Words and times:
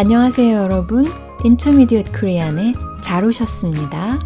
안녕하세요, 0.00 0.56
여러분. 0.56 1.04
Intermediate 1.44 2.10
Korean에 2.10 2.72
잘 3.02 3.22
오셨습니다. 3.22 4.18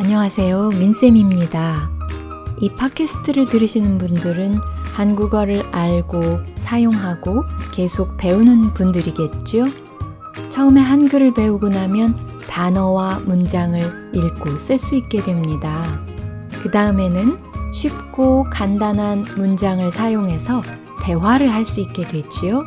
안녕하세요, 0.00 0.70
민쌤입니다. 0.70 1.88
이 2.58 2.68
팟캐스트를 2.74 3.48
들으시는 3.50 3.98
분들은 3.98 4.54
한국어를 4.92 5.62
알고 5.70 6.40
사용하고 6.62 7.44
계속 7.72 8.16
배우는 8.16 8.74
분들이겠죠? 8.74 9.66
처음에 10.48 10.80
한글을 10.80 11.34
배우고 11.34 11.68
나면 11.68 12.16
단어와 12.48 13.20
문장을 13.20 14.10
읽고 14.12 14.58
쓸 14.58 14.80
수 14.80 14.96
있게 14.96 15.22
됩니다. 15.22 16.02
그 16.64 16.70
다음에는 16.72 17.38
쉽고 17.72 18.46
간단한 18.50 19.24
문장을 19.36 19.92
사용해서 19.92 20.62
대화를 21.04 21.54
할 21.54 21.64
수 21.64 21.78
있게 21.78 22.08
되지요. 22.08 22.64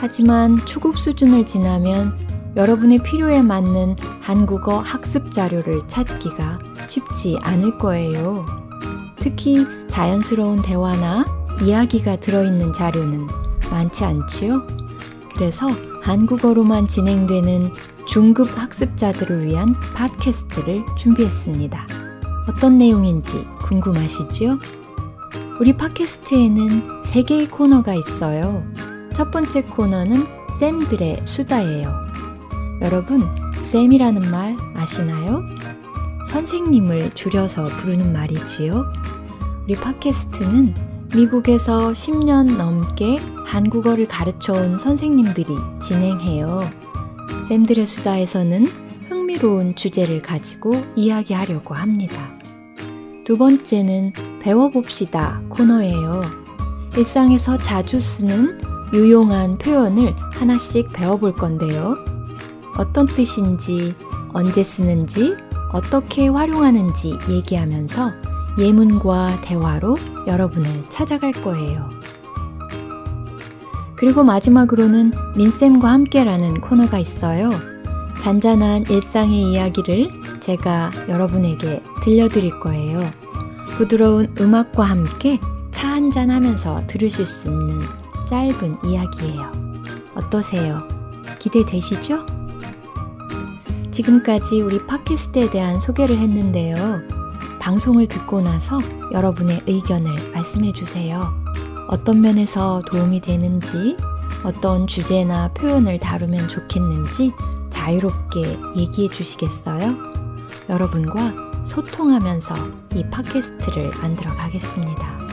하지만 0.00 0.56
초급 0.64 0.98
수준을 0.98 1.44
지나면 1.44 2.16
여러분의 2.56 3.02
필요에 3.02 3.42
맞는 3.42 3.96
한국어 4.22 4.78
학습 4.78 5.30
자료를 5.30 5.82
찾기가 5.88 6.58
쉽지 6.88 7.38
않을 7.42 7.76
거예요. 7.76 8.46
특히 9.18 9.66
자연스러운 9.88 10.62
대화나 10.62 11.26
이야기가 11.62 12.16
들어있는 12.16 12.72
자료는 12.72 13.26
많지 13.70 14.04
않지요? 14.06 14.66
그래서 15.34 15.68
한국어로만 16.02 16.88
진행되는 16.88 17.70
중급 18.06 18.58
학습자들을 18.58 19.44
위한 19.44 19.74
팟캐스트를 19.94 20.82
준비했습니다. 20.96 21.86
어떤 22.48 22.78
내용인지 22.78 23.46
궁금하시죠? 23.64 24.58
우리 25.60 25.76
팟캐스트에는 25.76 27.04
세 27.04 27.22
개의 27.22 27.48
코너가 27.48 27.92
있어요. 27.94 28.64
첫 29.20 29.30
번째 29.30 29.60
코너는 29.60 30.24
쌤들의 30.58 31.20
수다예요. 31.26 31.92
여러분, 32.80 33.20
쌤이라는 33.64 34.30
말 34.30 34.56
아시나요? 34.74 35.42
선생님을 36.26 37.10
줄여서 37.10 37.68
부르는 37.68 38.14
말이지요. 38.14 38.82
우리 39.64 39.74
팟캐스트는 39.74 40.74
미국에서 41.14 41.92
10년 41.92 42.56
넘게 42.56 43.20
한국어를 43.44 44.08
가르쳐 44.08 44.54
온 44.54 44.78
선생님들이 44.78 45.54
진행해요. 45.82 46.62
쌤들의 47.46 47.86
수다에서는 47.86 48.64
흥미로운 49.10 49.76
주제를 49.76 50.22
가지고 50.22 50.82
이야기하려고 50.96 51.74
합니다. 51.74 52.32
두 53.26 53.36
번째는 53.36 54.14
배워봅시다 54.40 55.42
코너예요. 55.50 56.22
일상에서 56.96 57.58
자주 57.58 58.00
쓰는 58.00 58.69
유용한 58.92 59.58
표현을 59.58 60.14
하나씩 60.32 60.90
배워볼 60.92 61.34
건데요. 61.34 61.96
어떤 62.76 63.06
뜻인지, 63.06 63.94
언제 64.32 64.64
쓰는지, 64.64 65.36
어떻게 65.72 66.28
활용하는지 66.28 67.18
얘기하면서 67.28 68.12
예문과 68.58 69.40
대화로 69.42 69.96
여러분을 70.26 70.84
찾아갈 70.88 71.32
거예요. 71.32 71.88
그리고 73.96 74.24
마지막으로는 74.24 75.12
민쌤과 75.36 75.90
함께라는 75.90 76.60
코너가 76.62 76.98
있어요. 76.98 77.50
잔잔한 78.22 78.86
일상의 78.88 79.52
이야기를 79.52 80.10
제가 80.40 80.90
여러분에게 81.08 81.82
들려드릴 82.02 82.60
거예요. 82.60 83.00
부드러운 83.76 84.34
음악과 84.40 84.84
함께 84.84 85.38
차 85.70 85.88
한잔 85.88 86.30
하면서 86.30 86.82
들으실 86.86 87.26
수 87.26 87.48
있는 87.48 87.80
짧은 88.30 88.78
이야기예요. 88.84 89.50
어떠세요? 90.14 90.86
기대되시죠? 91.40 92.24
지금까지 93.90 94.60
우리 94.60 94.78
팟캐스트에 94.86 95.50
대한 95.50 95.80
소개를 95.80 96.16
했는데요. 96.16 97.00
방송을 97.58 98.06
듣고 98.06 98.40
나서 98.40 98.78
여러분의 99.10 99.62
의견을 99.66 100.30
말씀해 100.32 100.72
주세요. 100.72 101.34
어떤 101.88 102.20
면에서 102.20 102.82
도움이 102.86 103.20
되는지, 103.20 103.96
어떤 104.44 104.86
주제나 104.86 105.48
표현을 105.48 105.98
다루면 105.98 106.46
좋겠는지 106.46 107.32
자유롭게 107.70 108.58
얘기해 108.76 109.08
주시겠어요? 109.08 109.96
여러분과 110.68 111.34
소통하면서 111.64 112.54
이 112.94 113.04
팟캐스트를 113.10 113.90
만들어 114.00 114.32
가겠습니다. 114.36 115.29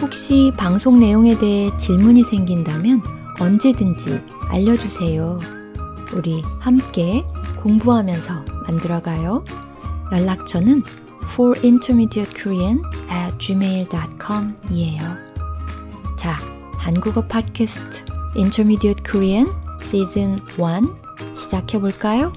혹시 0.00 0.52
방송 0.56 0.98
내용에 1.00 1.38
대해 1.38 1.76
질문이 1.76 2.24
생긴다면 2.24 3.02
언제든지 3.40 4.20
알려주세요. 4.48 5.38
우리 6.14 6.42
함께 6.58 7.24
공부하면서 7.62 8.44
만들어가요. 8.66 9.44
연락처는 10.12 10.82
forintermediatekorean 11.24 12.82
at 13.10 13.36
gmail.com 13.38 14.56
이에요. 14.70 15.16
자, 16.16 16.36
한국어 16.76 17.26
팟캐스트 17.26 18.04
Intermediate 18.36 19.02
Korean 19.04 19.46
시즌 19.82 20.38
1 20.56 21.36
시작해볼까요? 21.36 22.32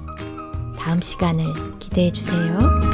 다음 0.78 1.02
시간을 1.02 1.46
기대해주세요. 1.80 2.91